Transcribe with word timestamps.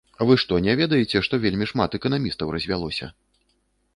Вы 0.27 0.35
што, 0.43 0.53
не 0.67 0.73
ведаеце, 0.79 1.21
што 1.27 1.39
вельмі 1.43 1.69
шмат 1.73 1.97
эканамістаў 1.99 2.47
развялося? 2.55 3.13